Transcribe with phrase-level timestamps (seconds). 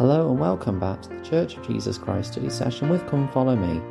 [0.00, 3.54] Hello and welcome back to the Church of Jesus Christ study session with Come Follow
[3.54, 3.82] Me.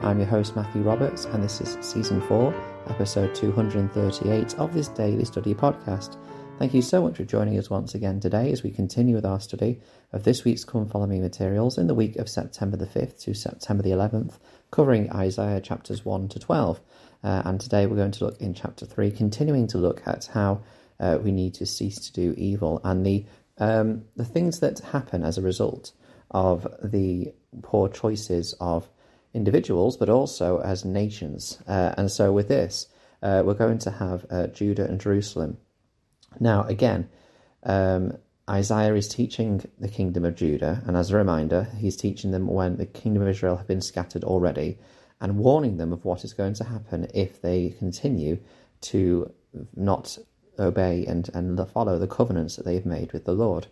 [0.00, 2.54] I'm your host Matthew Roberts, and this is season 4,
[2.88, 6.16] episode 238 of this daily study podcast.
[6.58, 9.40] Thank you so much for joining us once again today as we continue with our
[9.40, 9.82] study
[10.14, 13.34] of this week's Come Follow Me materials in the week of September the 5th to
[13.34, 14.38] September the 11th,
[14.70, 16.80] covering Isaiah chapters 1 to 12.
[17.22, 20.62] Uh, and today we're going to look in chapter 3, continuing to look at how
[21.00, 23.24] uh, we need to cease to do evil and the
[23.58, 25.92] um, the things that happen as a result
[26.30, 28.88] of the poor choices of
[29.34, 31.62] individuals, but also as nations.
[31.66, 32.86] Uh, and so, with this,
[33.22, 35.58] uh, we're going to have uh, Judah and Jerusalem.
[36.40, 37.08] Now, again,
[37.64, 42.46] um, Isaiah is teaching the kingdom of Judah, and as a reminder, he's teaching them
[42.46, 44.78] when the kingdom of Israel have been scattered already,
[45.20, 48.38] and warning them of what is going to happen if they continue
[48.80, 49.32] to
[49.74, 50.18] not
[50.58, 53.66] obey and, and follow the covenants that they've made with the Lord.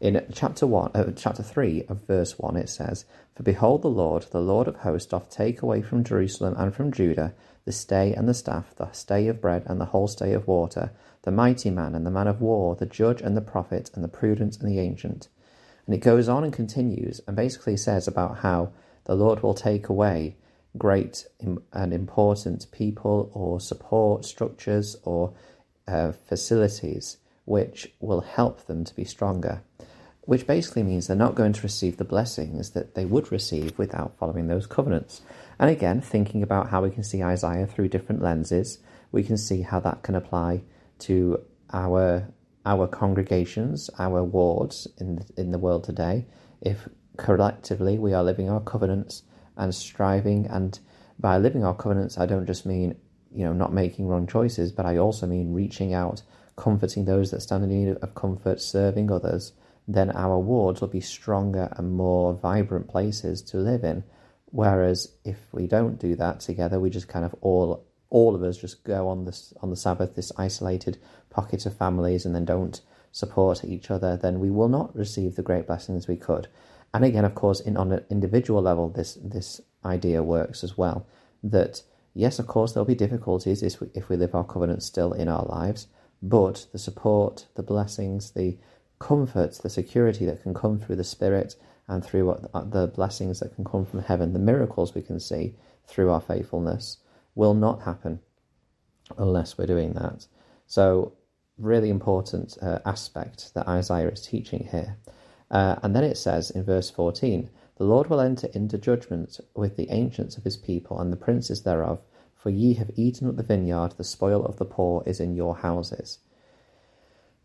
[0.00, 3.04] In chapter one, uh, chapter three of verse one, it says,
[3.36, 6.90] "For behold, the Lord, the Lord of hosts, doth take away from Jerusalem and from
[6.90, 10.48] Judah the stay and the staff, the stay of bread and the whole stay of
[10.48, 10.90] water,
[11.22, 14.08] the mighty man and the man of war, the judge and the prophet, and the
[14.08, 15.28] prudent and the ancient."
[15.86, 18.70] And it goes on and continues, and basically says about how
[19.04, 20.36] the Lord will take away
[20.76, 21.26] great
[21.72, 25.32] and important people or support structures or
[25.86, 29.62] facilities which will help them to be stronger,
[30.22, 34.16] which basically means they're not going to receive the blessings that they would receive without
[34.16, 35.22] following those covenants.
[35.58, 38.78] And again, thinking about how we can see Isaiah through different lenses,
[39.10, 40.62] we can see how that can apply
[41.00, 42.28] to our
[42.64, 46.26] our congregations, our wards in in the world today.
[46.60, 49.24] If collectively we are living our covenants
[49.56, 50.78] and striving, and
[51.18, 52.96] by living our covenants, I don't just mean
[53.34, 56.22] you know, not making wrong choices, but I also mean reaching out,
[56.56, 59.52] comforting those that stand in need of comfort, serving others,
[59.88, 64.04] then our wards will be stronger and more vibrant places to live in.
[64.46, 68.58] Whereas if we don't do that together, we just kind of all all of us
[68.58, 70.98] just go on this on the Sabbath, this isolated
[71.30, 75.42] pocket of families, and then don't support each other, then we will not receive the
[75.42, 76.48] great blessings we could.
[76.94, 81.06] And again, of course, in on an individual level, this this idea works as well.
[81.42, 81.82] That
[82.14, 85.28] Yes, of course, there'll be difficulties if we, if we live our covenant still in
[85.28, 85.86] our lives,
[86.22, 88.58] but the support, the blessings, the
[88.98, 91.56] comfort, the security that can come through the Spirit
[91.88, 95.18] and through what, uh, the blessings that can come from heaven, the miracles we can
[95.18, 95.54] see
[95.86, 96.98] through our faithfulness,
[97.34, 98.20] will not happen
[99.18, 100.26] unless we're doing that.
[100.66, 101.14] So,
[101.58, 104.96] really important uh, aspect that Isaiah is teaching here.
[105.50, 109.76] Uh, and then it says in verse 14, the Lord will enter into judgment with
[109.76, 112.00] the ancients of his people and the princes thereof,
[112.34, 115.56] for ye have eaten up the vineyard, the spoil of the poor is in your
[115.56, 116.18] houses.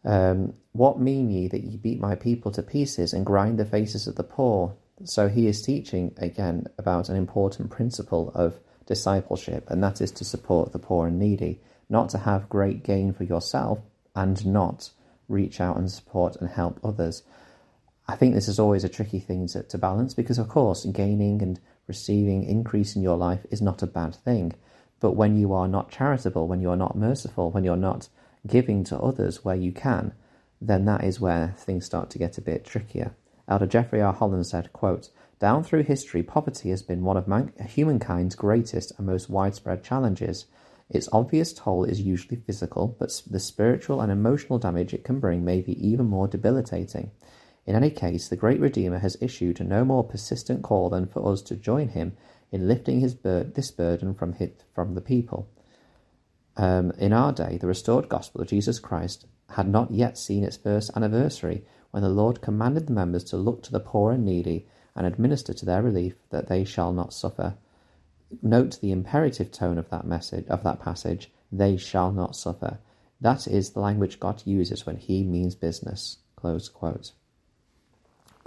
[0.04, 4.08] Um, what mean ye that ye beat my people to pieces and grind the faces
[4.08, 4.76] of the poor?
[5.04, 10.26] So he is teaching again about an important principle of discipleship, and that is to
[10.26, 13.80] support the poor and needy, not to have great gain for yourself
[14.16, 14.92] and not
[15.28, 17.24] reach out and support and help others.
[18.10, 21.42] I think this is always a tricky thing to, to balance because, of course, gaining
[21.42, 24.54] and receiving increase in your life is not a bad thing.
[25.02, 28.08] But when you are not charitable, when you are not merciful, when you're not
[28.48, 30.14] giving to others where you can,
[30.62, 33.14] then that is where things start to get a bit trickier.
[33.48, 34.14] Elder Jeffrey R.
[34.14, 39.06] Holland said, quote, Down through history, poverty has been one of man- humankind's greatest and
[39.06, 40.46] most widespread challenges.
[40.90, 45.44] Its obvious toll is usually physical, but the spiritual and emotional damage it can bring
[45.44, 47.12] may be even more debilitating.
[47.68, 51.42] In any case, the great Redeemer has issued no more persistent call than for us
[51.44, 52.16] to join him
[52.50, 55.50] in lifting his bur- this burden from, his, from the people.
[56.56, 60.56] Um, in our day, the restored gospel of Jesus Christ had not yet seen its
[60.56, 64.66] first anniversary when the Lord commanded the members to look to the poor and needy
[64.96, 67.58] and administer to their relief that they shall not suffer.
[68.42, 72.80] Note the imperative tone of that message of that passage, they shall not suffer.
[73.20, 76.20] That is the language God uses when he means business.
[76.38, 77.12] Close quote.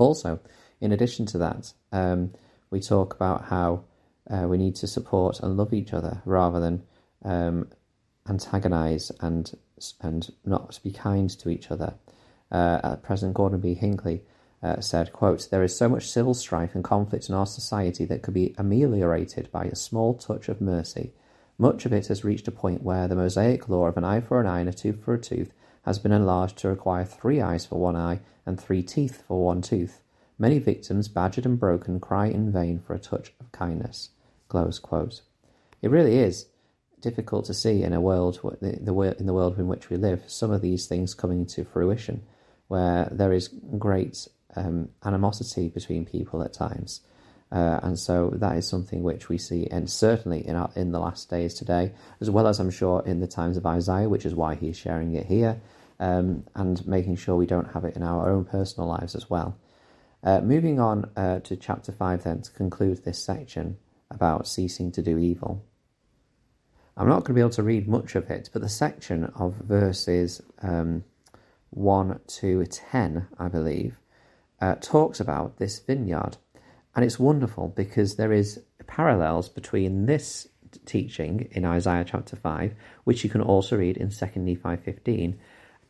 [0.00, 0.41] Also,
[0.81, 2.32] in addition to that, um,
[2.70, 3.85] we talk about how
[4.31, 6.82] uh, we need to support and love each other rather than
[7.25, 7.69] um,
[8.26, 9.56] antagonize and
[10.00, 11.94] and not be kind to each other.
[12.50, 13.75] Uh, President Gordon B.
[13.75, 14.23] Hinckley
[14.62, 18.23] uh, said, quote, There is so much civil strife and conflict in our society that
[18.23, 21.12] could be ameliorated by a small touch of mercy.
[21.56, 24.41] Much of it has reached a point where the Mosaic law of an eye for
[24.41, 25.52] an eye and a tooth for a tooth
[25.82, 29.62] has been enlarged to require three eyes for one eye and three teeth for one
[29.62, 30.03] tooth.
[30.38, 34.11] Many victims, badgered and broken, cry in vain for a touch of kindness.
[35.82, 36.47] It really is
[37.00, 40.61] difficult to see in a world in the world in which we live some of
[40.61, 42.23] these things coming to fruition,
[42.69, 43.49] where there is
[43.79, 47.00] great um, animosity between people at times.
[47.52, 51.00] Uh, and so that is something which we see, and certainly in our, in the
[51.00, 54.35] last days today, as well as I'm sure in the times of Isaiah, which is
[54.35, 55.61] why he's sharing it here,
[55.99, 59.58] um, and making sure we don't have it in our own personal lives as well.
[60.23, 63.79] Uh, moving on uh, to chapter five, then to conclude this section
[64.11, 65.64] about ceasing to do evil.
[66.97, 69.55] I'm not going to be able to read much of it, but the section of
[69.55, 71.05] verses um,
[71.70, 73.99] 1 to 10, I believe,
[74.61, 76.37] uh, talks about this vineyard.
[76.95, 80.49] And it's wonderful because there is parallels between this
[80.87, 85.39] teaching in Isaiah chapter 5, which you can also read in 2 Nephi 15,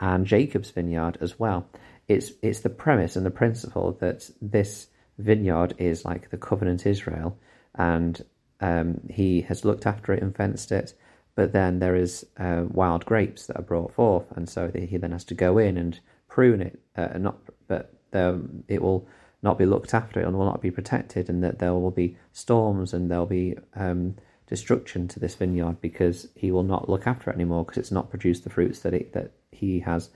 [0.01, 1.67] and Jacob's vineyard as well.
[2.09, 4.89] It's, it's the premise and the principle that this
[5.19, 7.39] vineyard is like the covenant Israel,
[7.75, 8.23] and
[8.61, 10.95] um, he has looked after it and fenced it.
[11.35, 15.13] But then there is uh, wild grapes that are brought forth, and so he then
[15.13, 15.99] has to go in and
[16.29, 16.81] prune it.
[16.97, 17.39] Uh, not,
[17.69, 19.07] but it will
[19.43, 22.93] not be looked after and will not be protected, and that there will be storms
[22.93, 24.15] and there'll be um,
[24.47, 28.11] destruction to this vineyard because he will not look after it anymore because it's not
[28.11, 30.11] produced the fruits that it, that he has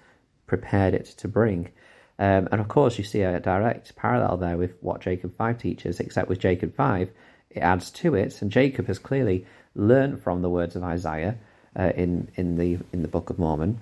[0.47, 1.71] prepared it to bring.
[2.19, 6.01] Um, and of course, you see a direct parallel there with what Jacob 5 teaches,
[6.01, 7.11] except with Jacob 5,
[7.51, 11.39] it adds to it, and Jacob has clearly learned from the words of Isaiah
[11.79, 13.81] uh, in, in, the, in the Book of Mormon.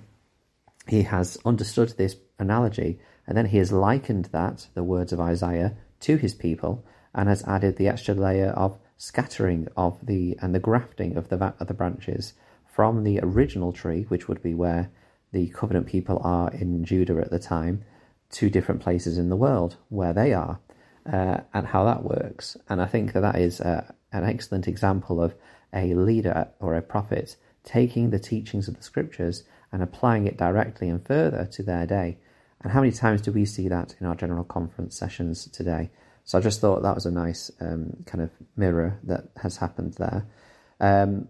[0.87, 5.75] He has understood this analogy and then he has likened that, the words of Isaiah,
[6.01, 6.83] to his people
[7.13, 11.53] and has added the extra layer of scattering of the and the grafting of the
[11.59, 12.33] of the branches
[12.65, 14.89] from the original tree, which would be where
[15.31, 17.83] the covenant people are in Judah at the time,
[18.31, 20.59] to different places in the world where they are,
[21.11, 22.57] uh, and how that works.
[22.67, 25.35] And I think that that is uh, an excellent example of
[25.73, 30.89] a leader or a prophet taking the teachings of the scriptures and applying it directly
[30.89, 32.17] and further to their day.
[32.63, 35.91] And how many times do we see that in our general conference sessions today?
[36.23, 39.95] So I just thought that was a nice um, kind of mirror that has happened
[39.95, 40.25] there.
[40.79, 41.27] Um,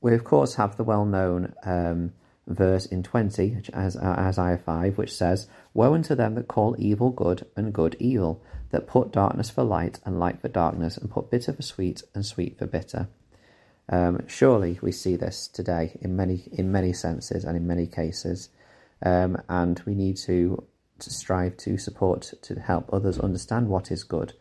[0.00, 2.12] we, of course, have the well known um,
[2.46, 7.10] verse in 20, as uh, Isaiah 5, which says, Woe unto them that call evil
[7.10, 11.30] good and good evil, that put darkness for light and light for darkness, and put
[11.30, 13.08] bitter for sweet and sweet for bitter.
[13.90, 18.50] Um, surely we see this today in many in many senses and in many cases
[19.02, 20.66] um, and we need to,
[20.98, 24.32] to strive to support to help others understand what is good.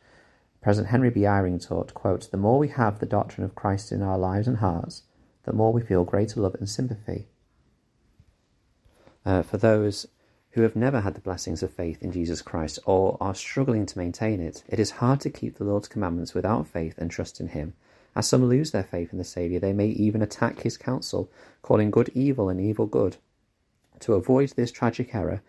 [0.61, 1.21] President Henry B.
[1.21, 4.57] Eyring taught, quote, The more we have the doctrine of Christ in our lives and
[4.57, 5.03] hearts,
[5.43, 7.27] the more we feel greater love and sympathy.
[9.25, 10.07] Uh, for those
[10.51, 13.97] who have never had the blessings of faith in Jesus Christ or are struggling to
[13.97, 17.49] maintain it, it is hard to keep the Lord's commandments without faith and trust in
[17.49, 17.73] Him.
[18.15, 21.31] As some lose their faith in the Saviour, they may even attack His counsel,
[21.61, 23.17] calling good evil and evil good.
[24.01, 25.41] To avoid this tragic error,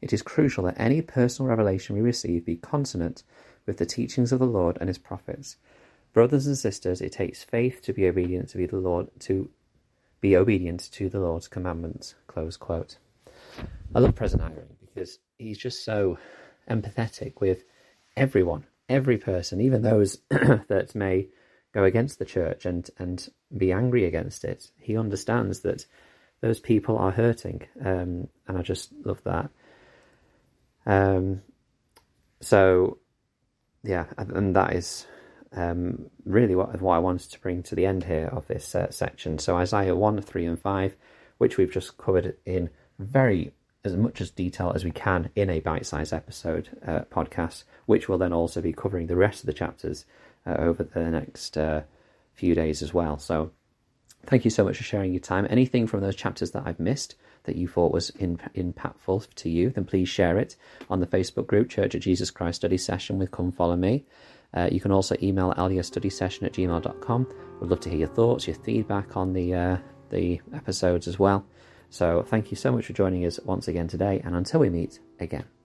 [0.00, 3.22] it is crucial that any personal revelation we receive be consonant
[3.66, 5.56] with the teachings of the Lord and his prophets.
[6.12, 9.50] Brothers and sisters, it takes faith to be obedient to be the Lord to
[10.20, 12.14] be obedient to the Lord's commandments.
[12.26, 12.96] Close quote.
[13.94, 16.18] I love President Eyring because he's just so
[16.70, 17.64] empathetic with
[18.16, 21.28] everyone, every person, even those that may
[21.72, 24.70] go against the church and, and be angry against it.
[24.78, 25.86] He understands that
[26.40, 29.50] those people are hurting, um, and I just love that.
[30.84, 31.42] Um,
[32.40, 32.98] so,
[33.82, 35.06] yeah, and that is
[35.54, 38.90] um, really what, what I wanted to bring to the end here of this uh,
[38.90, 39.38] section.
[39.38, 40.96] So Isaiah 1, 3 and 5,
[41.38, 43.52] which we've just covered in very
[43.84, 48.18] as much as detail as we can in a bite-sized episode uh, podcast, which will
[48.18, 50.04] then also be covering the rest of the chapters
[50.44, 51.82] uh, over the next uh,
[52.34, 53.16] few days as well.
[53.18, 53.52] So
[54.26, 55.46] Thank you so much for sharing your time.
[55.48, 57.14] Anything from those chapters that I've missed
[57.44, 60.56] that you thought was in, impactful to you, then please share it
[60.90, 64.04] on the Facebook group, Church of Jesus Christ Study Session with Come Follow Me.
[64.52, 67.26] Uh, you can also email session at gmail.com.
[67.60, 69.76] We'd love to hear your thoughts, your feedback on the, uh,
[70.10, 71.46] the episodes as well.
[71.90, 74.98] So thank you so much for joining us once again today, and until we meet
[75.20, 75.55] again.